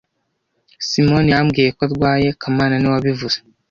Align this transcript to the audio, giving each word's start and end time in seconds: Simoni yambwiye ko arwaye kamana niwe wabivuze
Simoni 0.87 1.29
yambwiye 1.33 1.69
ko 1.77 1.81
arwaye 1.87 2.27
kamana 2.41 2.75
niwe 2.77 2.93
wabivuze 2.95 3.37